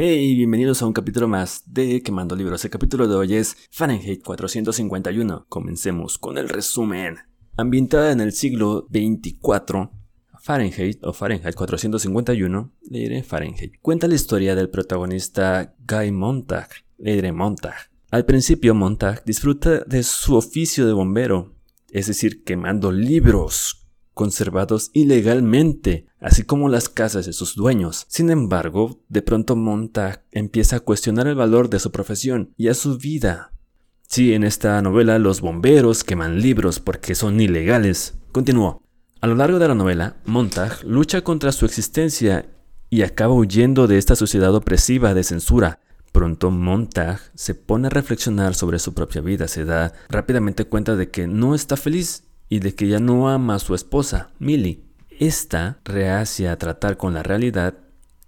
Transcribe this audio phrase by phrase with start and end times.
[0.00, 2.64] Hey, bienvenidos a un capítulo más de Quemando Libros.
[2.64, 5.46] El capítulo de hoy es Fahrenheit 451.
[5.48, 7.16] Comencemos con el resumen.
[7.56, 9.90] Ambientada en el siglo 24,
[10.40, 16.68] Fahrenheit o Fahrenheit 451, le Fahrenheit, cuenta la historia del protagonista Guy Montag,
[16.98, 17.90] le Montag.
[18.12, 21.56] Al principio Montag disfruta de su oficio de bombero,
[21.90, 23.77] es decir, quemando libros
[24.18, 28.04] conservados ilegalmente, así como las casas de sus dueños.
[28.08, 32.74] Sin embargo, de pronto Montag empieza a cuestionar el valor de su profesión y a
[32.74, 33.52] su vida.
[34.08, 38.18] Sí, en esta novela los bomberos queman libros porque son ilegales.
[38.32, 38.82] Continuó.
[39.20, 42.50] A lo largo de la novela, Montag lucha contra su existencia
[42.90, 45.78] y acaba huyendo de esta sociedad opresiva de censura.
[46.10, 51.08] Pronto Montag se pone a reflexionar sobre su propia vida, se da rápidamente cuenta de
[51.08, 54.80] que no está feliz y de que ya no ama a su esposa, Millie.
[55.18, 57.74] Esta, reacia a tratar con la realidad,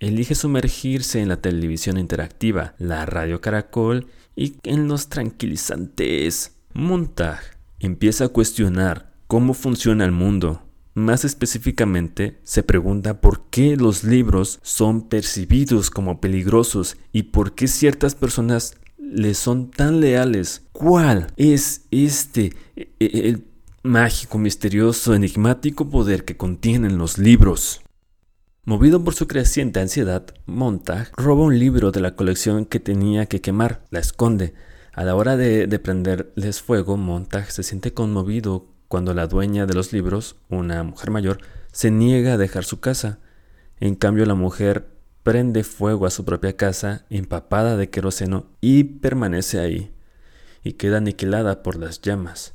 [0.00, 6.56] elige sumergirse en la televisión interactiva, la radio caracol y en los tranquilizantes.
[6.72, 7.40] Montag
[7.80, 10.62] empieza a cuestionar cómo funciona el mundo.
[10.94, 17.68] Más específicamente, se pregunta por qué los libros son percibidos como peligrosos y por qué
[17.68, 20.62] ciertas personas le son tan leales.
[20.72, 23.44] ¿Cuál es este e, e, el
[23.82, 27.80] mágico, misterioso, enigmático poder que contienen los libros.
[28.64, 33.40] Movido por su creciente ansiedad, Montag roba un libro de la colección que tenía que
[33.40, 34.52] quemar, la esconde.
[34.92, 39.74] A la hora de, de prenderles fuego, Montag se siente conmovido cuando la dueña de
[39.74, 41.38] los libros, una mujer mayor,
[41.72, 43.20] se niega a dejar su casa.
[43.80, 44.88] En cambio, la mujer
[45.22, 49.92] prende fuego a su propia casa, empapada de queroseno, y permanece ahí,
[50.64, 52.54] y queda aniquilada por las llamas.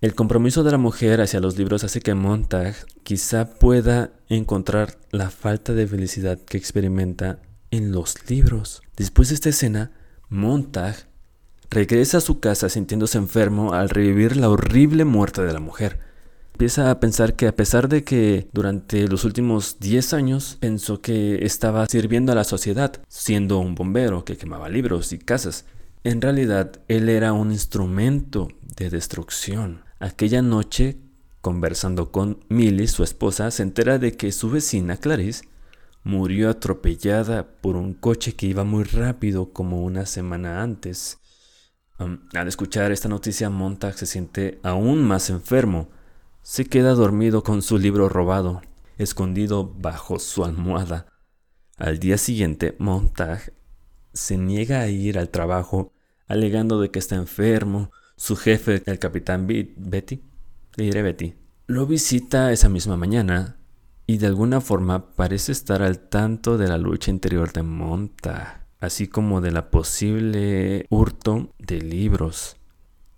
[0.00, 5.28] El compromiso de la mujer hacia los libros hace que Montag quizá pueda encontrar la
[5.28, 8.80] falta de felicidad que experimenta en los libros.
[8.96, 9.92] Después de esta escena,
[10.30, 11.06] Montag
[11.68, 15.98] regresa a su casa sintiéndose enfermo al revivir la horrible muerte de la mujer.
[16.54, 21.44] Empieza a pensar que a pesar de que durante los últimos 10 años pensó que
[21.44, 25.66] estaba sirviendo a la sociedad, siendo un bombero que quemaba libros y casas,
[26.04, 28.48] en realidad él era un instrumento
[28.78, 29.89] de destrucción.
[30.02, 30.96] Aquella noche,
[31.42, 35.44] conversando con Millie, su esposa, se entera de que su vecina Clarice
[36.04, 41.18] murió atropellada por un coche que iba muy rápido como una semana antes.
[41.98, 45.90] al escuchar esta noticia, Montag se siente aún más enfermo.
[46.42, 48.62] Se queda dormido con su libro robado,
[48.96, 51.12] escondido bajo su almohada.
[51.76, 53.52] Al día siguiente, Montag
[54.14, 55.92] se niega a ir al trabajo,
[56.26, 60.20] alegando de que está enfermo, su jefe, el capitán Betty,
[60.76, 61.32] le diré Betty,
[61.68, 63.56] lo visita esa misma mañana
[64.06, 69.08] y de alguna forma parece estar al tanto de la lucha interior de Monta, así
[69.08, 72.58] como de la posible hurto de libros.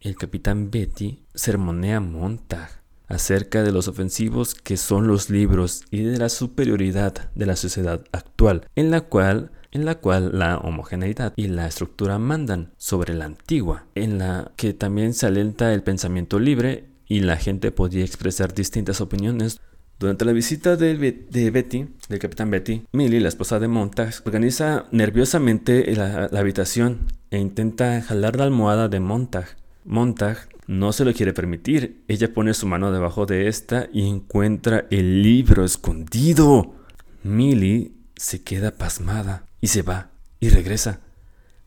[0.00, 2.68] El capitán Betty sermonea a Montag
[3.08, 8.04] acerca de los ofensivos que son los libros y de la superioridad de la sociedad
[8.12, 13.26] actual, en la cual en la cual la homogeneidad y la estructura mandan sobre la
[13.26, 18.54] antigua, en la que también se alenta el pensamiento libre y la gente podía expresar
[18.54, 19.60] distintas opiniones.
[19.98, 25.94] Durante la visita de, Betty, del capitán Betty, Millie, la esposa de Montag, organiza nerviosamente
[25.94, 27.00] la, la habitación
[27.30, 29.56] e intenta jalar la almohada de Montag.
[29.84, 32.02] Montag no se lo quiere permitir.
[32.08, 36.76] Ella pone su mano debajo de esta y encuentra el libro escondido.
[37.22, 40.10] Millie se queda pasmada y se va
[40.40, 41.00] y regresa.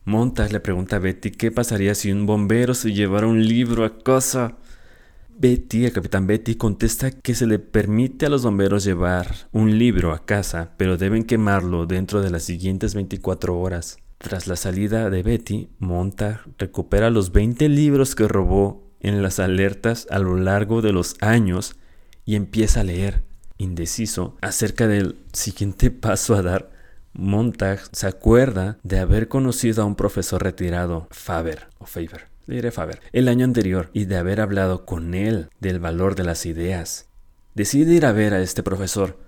[0.05, 3.99] Montag le pregunta a Betty qué pasaría si un bombero se llevara un libro a
[3.99, 4.57] casa.
[5.35, 10.13] Betty, el capitán Betty, contesta que se le permite a los bomberos llevar un libro
[10.13, 13.97] a casa, pero deben quemarlo dentro de las siguientes 24 horas.
[14.17, 20.07] Tras la salida de Betty, Montag recupera los 20 libros que robó en las alertas
[20.09, 21.75] a lo largo de los años
[22.25, 23.23] y empieza a leer
[23.57, 26.71] indeciso acerca del siguiente paso a dar,
[27.13, 32.71] Montag se acuerda de haber conocido a un profesor retirado, Faber o Faber, le diré
[32.71, 37.07] Faber, el año anterior y de haber hablado con él del valor de las ideas.
[37.53, 39.19] Decide ir a ver a este profesor,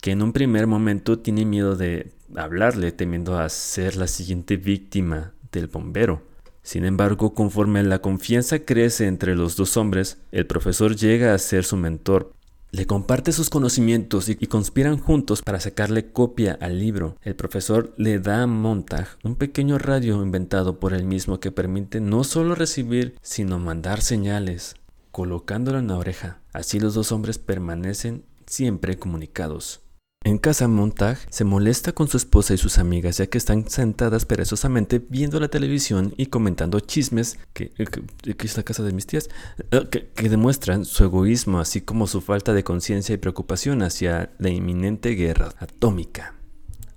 [0.00, 5.34] que en un primer momento tiene miedo de hablarle, temiendo a ser la siguiente víctima
[5.52, 6.22] del bombero.
[6.62, 11.64] Sin embargo, conforme la confianza crece entre los dos hombres, el profesor llega a ser
[11.64, 12.34] su mentor
[12.74, 17.16] le comparte sus conocimientos y, conspiran juntos para sacarle copia al libro.
[17.22, 22.00] El profesor le da a Montag un pequeño radio inventado por él mismo que permite
[22.00, 24.74] no solo recibir, sino mandar señales,
[25.12, 26.40] colocándolo en la oreja.
[26.52, 29.83] Así los dos hombres permanecen siempre comunicados.
[30.26, 34.24] En casa, Montag se molesta con su esposa y sus amigas ya que están sentadas
[34.24, 39.06] perezosamente viendo la televisión y comentando chismes que, eh, que, es la casa de mis
[39.06, 39.28] tías,
[39.70, 44.48] eh, que, demuestran su egoísmo así como su falta de conciencia y preocupación hacia la
[44.48, 46.34] inminente guerra atómica.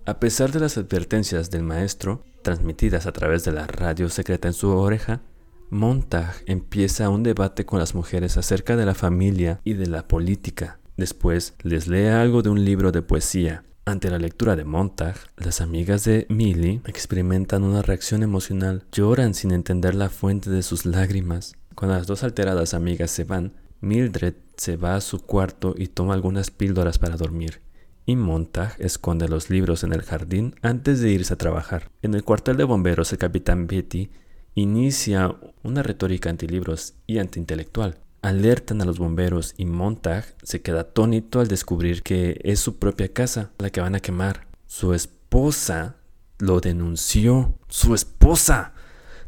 [0.06, 4.54] A pesar de las advertencias del maestro, transmitidas a través de la radio secreta en
[4.54, 5.22] su oreja,
[5.70, 10.80] Montag empieza un debate con las mujeres acerca de la familia y de la política.
[10.98, 13.64] Después les lee algo de un libro de poesía.
[13.86, 19.52] Ante la lectura de Montag, las amigas de Millie experimentan una reacción emocional, lloran sin
[19.52, 21.56] entender la fuente de sus lágrimas.
[21.76, 26.16] Cuando las dos alteradas amigas se van, Mildred se va a su cuarto y toma
[26.16, 27.62] algunas píldoras para dormir.
[28.08, 31.92] Y Montag esconde los libros en el jardín antes de irse a trabajar.
[32.02, 34.10] En el cuartel de bomberos, el capitán Betty
[34.56, 41.40] inicia una retórica antilibros y antiintelectual alertan a los bomberos y Montag se queda atónito
[41.40, 44.48] al descubrir que es su propia casa la que van a quemar.
[44.66, 45.98] Su esposa
[46.40, 47.56] lo denunció.
[47.68, 48.74] Su esposa.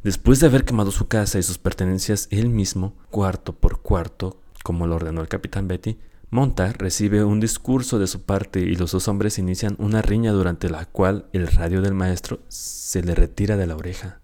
[0.04, 4.88] Después de haber quemado su casa y sus pertenencias él mismo, cuarto por cuarto, como
[4.88, 5.98] lo ordenó el capitán Betty,
[6.32, 10.70] Montag recibe un discurso de su parte y los dos hombres inician una riña durante
[10.70, 14.22] la cual el radio del maestro se le retira de la oreja.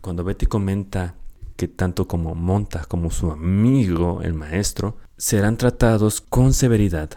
[0.00, 1.14] Cuando Betty comenta
[1.56, 7.10] que tanto como Montag como su amigo, el maestro, serán tratados con severidad.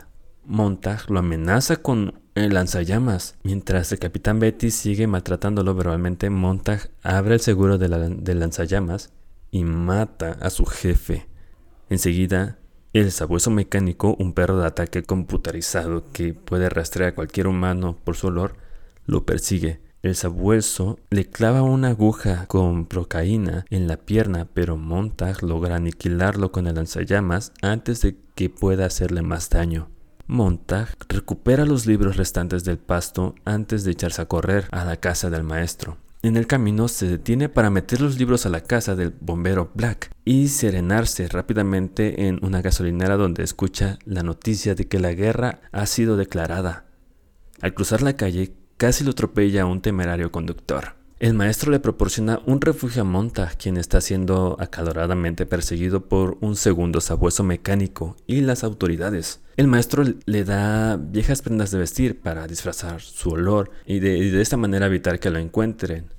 [0.46, 3.36] Montag lo amenaza con el lanzallamas.
[3.44, 9.12] Mientras el capitán Betty sigue maltratándolo verbalmente, Montag abre el seguro del lanzallamas
[9.52, 11.28] y mata a su jefe.
[11.90, 12.60] Enseguida,
[12.94, 18.16] el sabueso mecánico, un perro de ataque computarizado que puede rastrear a cualquier humano por
[18.16, 18.56] su olor,
[19.06, 19.82] lo persigue.
[20.04, 26.52] El sabueso le clava una aguja con procaína en la pierna, pero Montag logra aniquilarlo
[26.52, 29.90] con el lanzallamas antes de que pueda hacerle más daño.
[30.28, 35.30] Montag recupera los libros restantes del pasto antes de echarse a correr a la casa
[35.30, 35.98] del maestro.
[36.22, 40.12] En el camino se detiene para meter los libros a la casa del bombero Black
[40.26, 45.86] y serenarse rápidamente en una gasolinera donde escucha la noticia de que la guerra ha
[45.86, 46.86] sido declarada.
[47.62, 50.96] Al cruzar la calle casi lo atropella un temerario conductor.
[51.20, 56.56] El maestro le proporciona un refugio a Monta, quien está siendo acaloradamente perseguido por un
[56.56, 59.42] segundo sabueso mecánico y las autoridades.
[59.56, 64.30] El maestro le da viejas prendas de vestir para disfrazar su olor y de, y
[64.30, 66.14] de esta manera evitar que lo encuentren.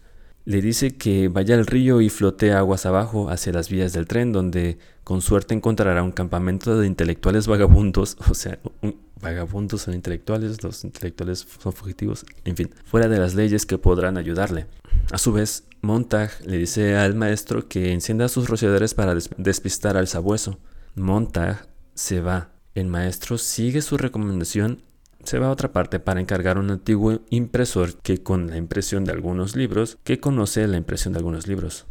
[0.48, 4.32] Le dice que vaya al río y flote aguas abajo hacia las vías del tren,
[4.32, 10.62] donde con suerte encontrará un campamento de intelectuales vagabundos, o sea, un, vagabundos son intelectuales,
[10.62, 14.64] los intelectuales son fugitivos, en fin, fuera de las leyes que podrán ayudarle.
[15.12, 20.08] A su vez, Montag le dice al maestro que encienda sus rociadores para despistar al
[20.08, 20.58] sabueso.
[20.94, 22.52] Montag se va.
[22.74, 24.80] El maestro sigue su recomendación,
[25.28, 29.12] se va a otra parte para encargar un antiguo impresor que con la impresión de
[29.12, 31.86] algunos libros, que conoce la impresión de algunos libros.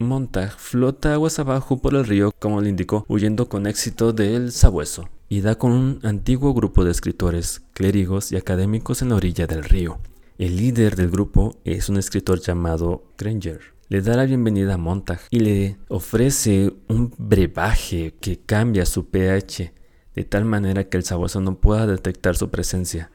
[0.00, 5.08] Montag flota aguas abajo por el río, como le indicó, huyendo con éxito del sabueso
[5.28, 9.62] y da con un antiguo grupo de escritores, clérigos y académicos en la orilla del
[9.62, 10.00] río.
[10.36, 13.60] El líder del grupo es un escritor llamado Granger.
[13.88, 19.77] Le da la bienvenida a Montag y le ofrece un brebaje que cambia su pH
[20.18, 23.12] de tal manera que el sabueso no pueda detectar su presencia.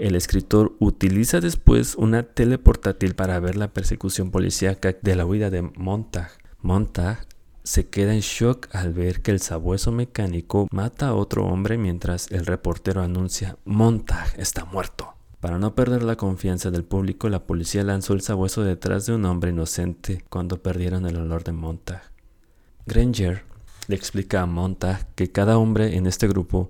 [0.00, 5.62] El escritor utiliza después una teleportátil para ver la persecución policíaca de la huida de
[5.62, 6.32] Montag.
[6.60, 7.24] Montag
[7.62, 12.28] se queda en shock al ver que el sabueso mecánico mata a otro hombre mientras
[12.32, 15.14] el reportero anuncia Montag está muerto.
[15.38, 19.24] Para no perder la confianza del público, la policía lanzó el sabueso detrás de un
[19.24, 22.02] hombre inocente cuando perdieron el olor de Montag.
[22.86, 23.53] Granger
[23.88, 26.66] le explica a Montag que cada hombre en este grupo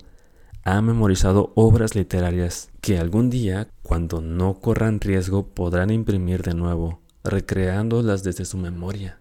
[0.63, 7.01] ha memorizado obras literarias que algún día, cuando no corran riesgo, podrán imprimir de nuevo,
[7.23, 9.19] recreándolas desde su memoria.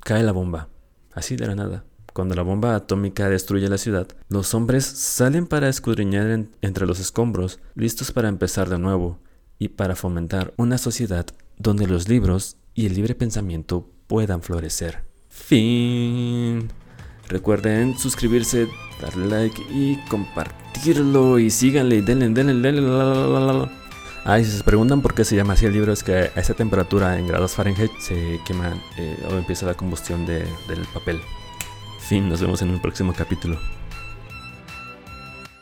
[0.00, 0.68] Cae la bomba
[1.14, 1.84] así de la nada.
[2.12, 7.58] Cuando la bomba atómica destruye la ciudad, los hombres salen para escudriñar entre los escombros,
[7.74, 9.18] listos para empezar de nuevo
[9.58, 15.02] y para fomentar una sociedad donde los libros y el libre pensamiento puedan florecer.
[15.28, 16.68] Fin.
[17.28, 18.68] Recuerden suscribirse,
[19.00, 23.68] darle like y compartirlo y síganle, denle, denle, denle.
[24.24, 26.40] Ah, y si se preguntan por qué se llama así el libro, es que a
[26.40, 31.20] esa temperatura en grados Fahrenheit se quema eh, o empieza la combustión del papel.
[32.00, 33.58] Fin, nos vemos en un próximo capítulo.